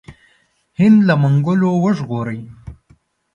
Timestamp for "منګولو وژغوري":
1.21-2.41